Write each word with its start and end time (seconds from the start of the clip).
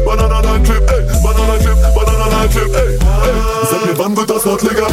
Banana 0.00 0.58
clip, 0.64 0.90
ey, 0.90 1.04
Banana 1.22 1.58
clip, 1.58 1.78
Banana 1.94 2.48
clip, 2.48 2.74
ey, 2.74 2.94
ey. 2.94 2.98
Sag 3.70 3.86
mir, 3.86 3.98
wann 3.98 4.16
wird 4.16 4.30
das 4.30 4.44
laut, 4.44 4.62
legal? 4.62 4.90